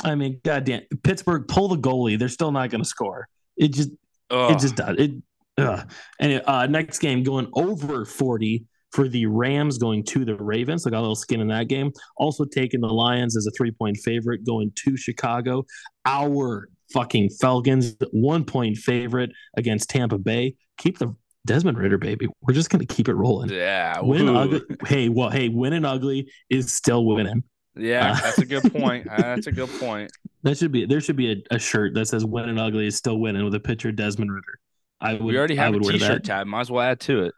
[0.02, 2.17] I mean, goddamn, Pittsburgh pull the goalie.
[2.17, 3.28] They're still not going to score.
[3.58, 3.89] It just
[4.30, 4.52] Ugh.
[4.52, 4.95] it just does.
[4.97, 5.12] It
[5.58, 5.91] ugh.
[6.19, 10.86] and uh, next game going over forty for the Rams going to the Ravens.
[10.86, 11.91] I got a little skin in that game.
[12.17, 15.65] Also taking the Lions as a three point favorite going to Chicago.
[16.06, 20.56] Our fucking Falcons one point favorite against Tampa Bay.
[20.78, 22.28] Keep the Desmond Ridder baby.
[22.41, 23.49] We're just gonna keep it rolling.
[23.49, 23.99] yeah.
[24.02, 24.62] Win ugly.
[24.86, 27.43] Hey, well, hey, winning ugly is still winning.
[27.75, 29.08] Yeah, Uh, that's a good point.
[29.17, 30.12] That's a good point.
[30.43, 30.99] That should be there.
[30.99, 33.89] Should be a, a shirt that says "Winning ugly is still winning" with a picture
[33.89, 34.60] of Desmond Ridder.
[34.99, 35.21] I would.
[35.23, 36.47] We already have a would wear T-shirt tab.
[36.47, 37.34] Might as well add to it.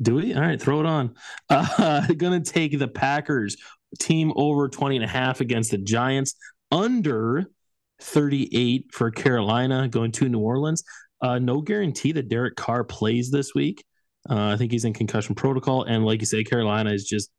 [0.00, 0.34] Do we?
[0.34, 1.14] All right, throw it on.
[1.50, 3.56] Uh, gonna take the Packers
[3.98, 6.34] team over 20 and a half against the Giants,
[6.70, 7.46] under
[8.00, 10.82] 38 for Carolina, going to New Orleans.
[11.20, 13.84] Uh, no guarantee that Derek Carr plays this week.
[14.28, 15.84] Uh, I think he's in concussion protocol.
[15.84, 17.30] And like you say, Carolina is just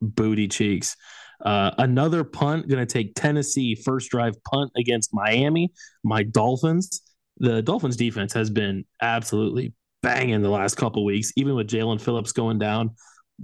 [0.00, 0.96] booty cheeks.
[1.44, 5.72] Uh, another punt, going to take Tennessee first drive punt against Miami.
[6.04, 7.02] My Dolphins.
[7.38, 9.72] The Dolphins defense has been absolutely
[10.02, 12.90] banging the last couple weeks, even with Jaelan Phillips going down.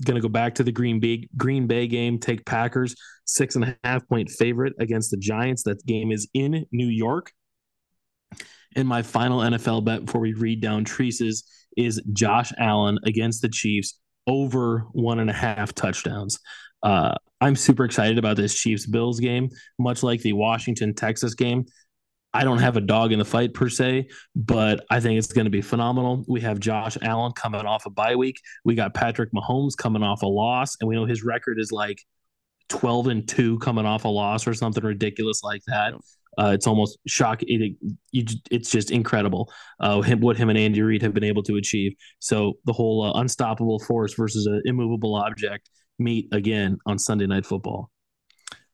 [0.05, 2.19] Going to go back to the Green Bay Green Bay game.
[2.19, 2.95] Take Packers
[3.25, 5.65] six and a half point favorite against the Giants.
[5.65, 7.33] That game is in New York.
[8.77, 11.45] And my final NFL bet before we read down Treese's
[11.77, 16.39] is Josh Allen against the Chiefs over one and a half touchdowns.
[16.83, 21.67] Uh, I'm super excited about this Chiefs Bills game, much like the Washington Texas game.
[22.35, 25.47] I don't have a dog in the fight per se, but I think it's going
[25.47, 26.25] to be phenomenal.
[26.29, 28.37] We have Josh Allen coming off a bye week.
[28.65, 32.03] We got Patrick Mahomes coming off a loss, and we know his record is like
[32.69, 35.95] 12 and 2 coming off a loss or something ridiculous like that.
[36.39, 37.43] Uh, it's almost shock.
[37.43, 37.77] It,
[38.13, 41.57] you, it's just incredible uh, him, what him and Andy Reid have been able to
[41.57, 41.95] achieve.
[42.21, 47.45] So the whole uh, unstoppable force versus an immovable object meet again on Sunday Night
[47.45, 47.91] Football.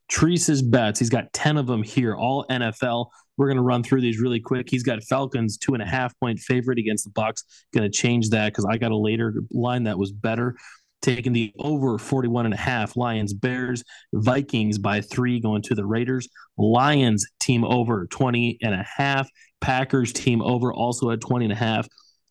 [0.09, 0.99] Treese's bets.
[0.99, 3.07] He's got 10 of them here, all NFL.
[3.37, 4.69] We're going to run through these really quick.
[4.71, 7.45] He's got Falcons two and a half point favorite against the Bucks.
[7.73, 10.57] Going to change that because I got a later line that was better.
[11.03, 12.97] Taking the over 41 and a half.
[12.97, 16.29] Lions, Bears, Vikings by three going to the Raiders.
[16.57, 19.29] Lions team over 20 and a half.
[19.61, 21.87] Packers team over also at 20 and a half.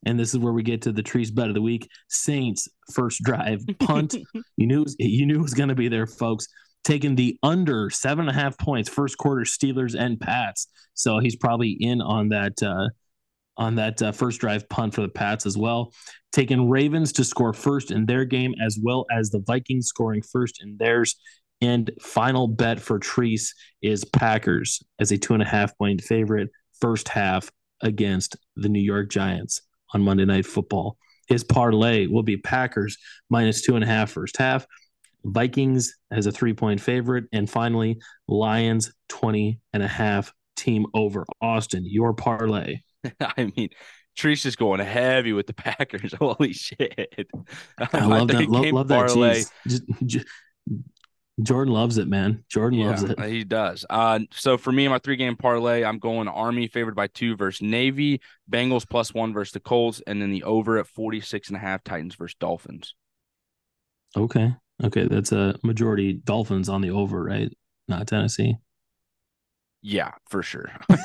[0.05, 1.87] And this is where we get to the Treese bet of the week.
[2.09, 4.15] Saints first drive punt.
[4.57, 6.47] you knew you knew it was going to be there, folks
[6.83, 10.67] taking the under seven and a half points first quarter Steelers and Pats.
[10.93, 12.89] So he's probably in on that uh,
[13.57, 15.93] on that uh, first drive punt for the Pats as well.
[16.31, 20.61] Taking Ravens to score first in their game as well as the Vikings scoring first
[20.61, 21.15] in theirs.
[21.61, 23.49] And final bet for Treese
[23.81, 26.49] is Packers as a two and a half point favorite
[26.81, 29.61] first half against the New York Giants
[29.93, 30.97] on Monday Night Football.
[31.27, 32.97] His parlay will be Packers
[33.29, 34.65] minus two and a half first half,
[35.23, 37.25] Vikings as a three point favorite.
[37.31, 41.25] And finally, Lions 20 and a half team over.
[41.41, 42.79] Austin, your parlay.
[43.19, 43.69] I mean,
[44.17, 46.13] Treese is going heavy with the Packers.
[46.19, 47.29] Holy shit!
[47.77, 48.49] I love that.
[48.49, 49.43] Love, love that parlay.
[51.41, 52.43] Jordan loves it, man.
[52.47, 53.19] Jordan loves it.
[53.23, 53.85] He does.
[53.89, 57.63] Uh, so for me, my three game parlay, I'm going Army favored by two versus
[57.63, 61.59] Navy, Bengals plus one versus the Colts, and then the over at 46 and a
[61.59, 62.93] half Titans versus Dolphins.
[64.15, 64.53] Okay.
[64.83, 65.07] Okay.
[65.07, 67.51] That's a majority Dolphins on the over, right?
[67.87, 68.55] Not Tennessee.
[69.81, 70.71] Yeah, for sure.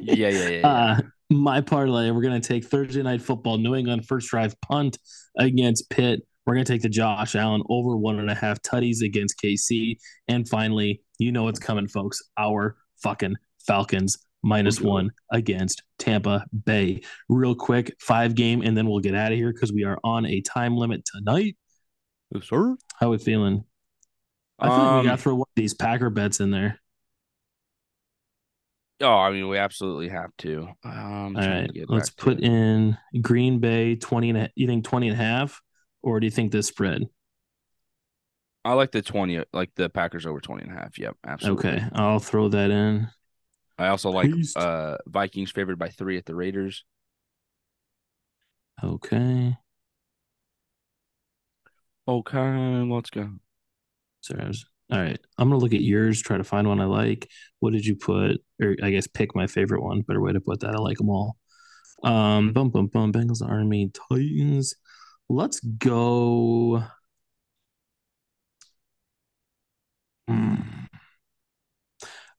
[0.00, 0.48] Yeah, yeah, yeah.
[0.48, 0.68] yeah.
[0.68, 4.98] Uh, my parlay, we're going to take Thursday night football, New England first drive punt
[5.38, 6.20] against Pitt.
[6.44, 9.96] We're going to take the Josh Allen over one and a half tutties against KC.
[10.28, 12.20] And finally, you know what's coming, folks.
[12.36, 13.36] Our fucking
[13.66, 14.88] Falcons minus Okay.
[14.88, 17.00] one against Tampa Bay.
[17.30, 20.26] Real quick, five game, and then we'll get out of here because we are on
[20.26, 21.56] a time limit tonight.
[22.34, 22.76] Yes, sir.
[22.98, 23.64] How we feeling?
[24.58, 26.80] I feel like Um, we got to throw one of these Packer bets in there.
[29.00, 30.68] Oh, I mean, we absolutely have to.
[30.84, 32.44] Um, All right, to let's put it.
[32.44, 35.60] in Green Bay 20 and a, you think 20 and a half
[36.02, 37.08] or do you think this spread?
[38.64, 40.98] I like the 20, like the Packers over 20 and a half.
[40.98, 41.70] Yep, absolutely.
[41.70, 43.08] Okay, I'll throw that in.
[43.76, 44.56] I also like Beast.
[44.56, 46.84] uh Vikings favored by three at the Raiders.
[48.82, 49.56] Okay.
[52.06, 53.30] Okay, let's go.
[54.20, 55.18] Sorry, I was, all right.
[55.38, 57.30] I'm gonna look at yours, try to find one I like.
[57.60, 58.42] What did you put?
[58.62, 60.02] Or I guess pick my favorite one.
[60.02, 60.74] Better way to put that.
[60.74, 61.36] I like them all.
[62.02, 63.12] Um, bum bum bum.
[63.12, 64.74] Bengals, Army, Titans.
[65.28, 66.84] Let's go.
[70.28, 70.54] Hmm.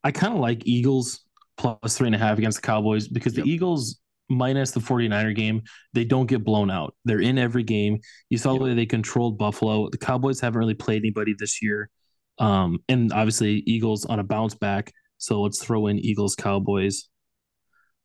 [0.04, 1.21] I kind of like Eagles
[1.58, 3.45] plus three and a half against the Cowboys because Yep.
[3.45, 6.95] the Eagles minus the 49er game, they don't get blown out.
[7.05, 7.99] They're in every game.
[8.29, 9.89] You saw the way they controlled Buffalo.
[9.89, 11.89] The Cowboys haven't really played anybody this year.
[12.38, 14.91] Um, and obviously Eagles on a bounce back.
[15.17, 17.07] So let's throw in Eagles Cowboys.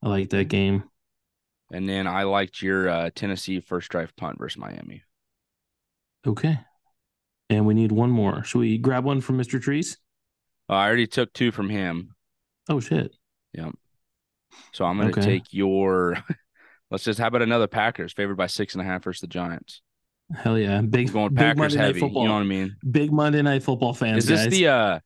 [0.01, 0.83] I like that game.
[1.73, 5.03] And then I liked your uh, Tennessee first drive punt versus Miami.
[6.25, 6.59] Okay.
[7.49, 8.43] And we need one more.
[8.43, 9.61] Should we grab one from Mr.
[9.61, 9.97] Treese?
[10.69, 12.15] Uh, I already took two from him.
[12.69, 13.15] Oh shit.
[13.53, 13.73] Yep.
[14.73, 15.21] So I'm gonna Okay.
[15.21, 16.17] take your
[16.91, 19.81] let's just how about another Packers favored by six and a half versus the Giants.
[20.33, 20.81] Hell yeah.
[20.81, 21.99] Big Going big Packers Monday Night heavy.
[21.99, 22.25] You football.
[22.25, 22.75] know what I mean?
[22.89, 24.19] Big Monday night football fans.
[24.23, 24.49] Is this guys.
[24.51, 24.99] the uh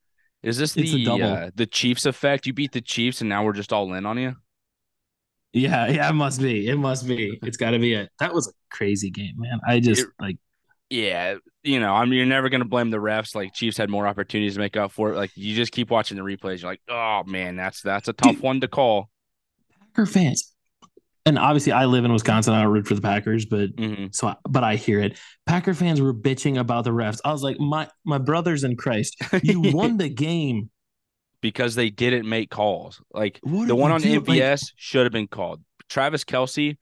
[0.43, 1.23] is this the double.
[1.23, 2.45] uh, the Chiefs effect?
[2.45, 4.36] You beat the Chiefs and now we're just all in on you?
[5.53, 6.67] Yeah, yeah, it must be.
[6.67, 7.39] It must be.
[7.43, 8.10] It's gotta be it.
[8.19, 9.60] That was a crazy game, man.
[9.67, 10.38] I just It- like
[10.91, 13.34] Yeah, you know, I mean, you're never gonna blame the refs.
[13.34, 15.15] Like Chiefs had more opportunities to make up for it.
[15.15, 16.62] Like you just keep watching the replays.
[16.62, 18.43] You're like, oh man, that's that's a tough Dude.
[18.43, 19.10] one to call.
[19.95, 20.51] Packer fans.
[21.27, 22.53] And obviously I live in Wisconsin.
[22.53, 25.17] I don't root for the Packers, but hmm so I, but I hear it.
[25.47, 27.19] Packer fans were bitching about the refs.
[27.25, 30.69] I was like, my my brothers in Christ, you won the game.
[31.41, 33.01] because they didn't make calls.
[33.12, 34.19] Like What the one on do?
[34.19, 35.63] Like- MVS should have been called.
[35.89, 36.77] Travis Kelce.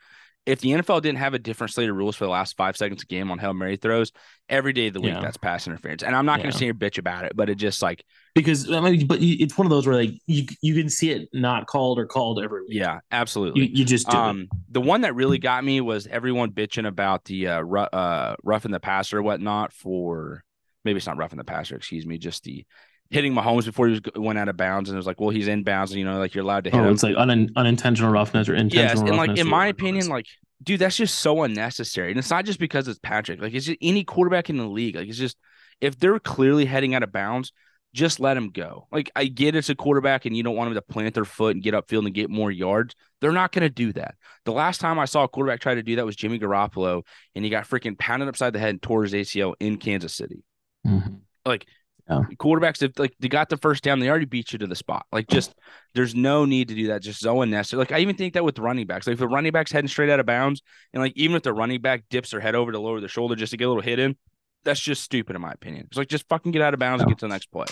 [0.46, 3.02] If the NFL didn't have a different slate of rules for the last five seconds
[3.02, 4.12] of game on Hail Mary throws,
[4.50, 5.22] every day of the week Yeah.
[5.22, 6.04] that's pass interference.
[6.04, 8.04] And I'm not gonna sit here bitch about it, but it just like,
[8.36, 11.30] because I mean, but it's one of those where like you you can see it
[11.34, 12.74] not called or called every week.
[12.74, 13.68] yeah, absolutely.
[13.68, 14.20] you, you just do it.
[14.20, 18.72] Um, the one that really got me was everyone bitching about the uh, uh roughing
[18.72, 20.44] the passer or whatnot for
[20.84, 22.66] maybe it's not roughing the passer, excuse me, just the
[23.10, 25.48] hitting Mahomes before he was went out of bounds, and it was like, well, he's
[25.48, 26.94] in bounds, and you know, like you're allowed to hit Oh, him.
[26.94, 30.26] it's like un, unintentional roughness or intentional Yes, and like in my opinion, like
[30.64, 33.42] dude, that's just so unnecessary, and it's not just because it's Patrick.
[33.42, 34.96] Like it's just any quarterback in the league.
[34.96, 35.38] Like it's just
[35.82, 37.52] if they're clearly heading out of bounds,
[37.94, 38.88] just let them go.
[38.92, 41.56] Like I get it's a quarterback, and you don't want them to plant their foot
[41.56, 42.96] and get upfield and get more yards.
[43.22, 44.16] They're not going to do that.
[44.46, 47.04] The last time I saw a quarterback try to do that was Jimmy Garoppolo,
[47.36, 50.44] and he got freaking pounded upside the head and tore his ACL in Kansas City.
[50.88, 51.20] Mhm.
[51.46, 51.66] Like
[52.10, 52.24] Yeah.
[52.36, 55.06] quarterbacks, if like they got the first down, they already beat you to the spot.
[55.12, 55.56] Like just
[55.94, 57.02] there's no need to do that.
[57.02, 57.80] Just so unnecessary.
[57.80, 59.08] Like I even think that with running backs.
[59.08, 60.62] Like if the running back's heading straight out of bounds,
[60.94, 63.36] and like even if the running back dips their head over to lower the shoulder
[63.36, 64.18] just to get a little hit in,
[64.66, 65.86] that's just stupid in my opinion.
[65.88, 67.68] It's like just fucking get out of bounds and get to the next play.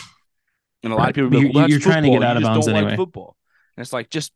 [0.84, 2.44] And a lot of people be like, You're- well, you're trying to get out of
[2.44, 2.96] bounds don't like anyway.
[2.96, 3.36] football.
[3.76, 4.32] And it's like just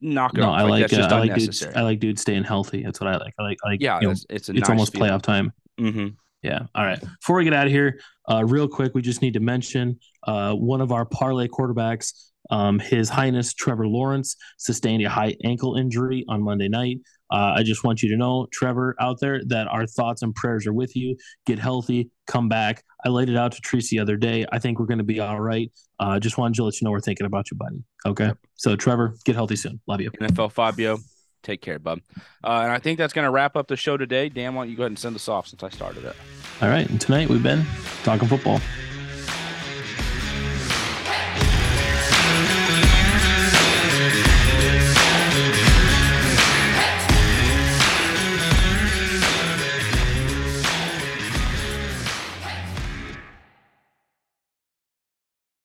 [0.00, 0.58] knock No, off.
[0.60, 1.64] I like that's uh, I like dudes.
[1.64, 2.82] I like dudes staying healthy.
[2.82, 3.34] That's what I like.
[3.38, 5.52] I like I like yeah, you know, it's, it's it's almost playoff time.
[5.78, 6.08] hmm
[6.42, 6.66] Yeah.
[6.74, 7.00] All right.
[7.00, 7.98] Before we get out of here,
[8.30, 12.12] uh, real quick, we just need to mention uh, one of our parlay quarterbacks,
[12.50, 16.98] um, His Highness Trevor Lawrence, sustained a high ankle injury on Monday night.
[17.30, 20.66] Uh, I just want you to know, Trevor, out there, that our thoughts and prayers
[20.66, 21.16] are with you.
[21.44, 22.84] Get healthy, come back.
[23.04, 24.46] I laid it out to Treese the other day.
[24.52, 25.70] I think we're going to be all right.
[25.98, 27.82] Uh, just wanted to let you know we're thinking about you, buddy.
[28.04, 28.32] Okay.
[28.54, 29.80] So, Trevor, get healthy soon.
[29.86, 30.10] Love you.
[30.12, 30.98] NFL Fabio,
[31.46, 32.00] take care, bub.
[32.44, 34.28] Uh, and I think that's going to wrap up the show today.
[34.28, 36.16] Dan, why don't you go ahead and send us off since I started it?
[36.60, 36.88] All right.
[36.88, 37.64] And tonight we've been
[38.02, 38.60] talking football.